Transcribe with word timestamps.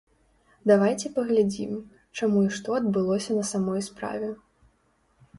Давайце 0.69 1.09
паглядзім, 1.17 1.75
чаму 2.19 2.39
і 2.45 2.49
што 2.59 2.77
адбылося 2.79 3.31
на 3.41 3.43
самой 3.51 3.85
справе. 3.89 4.31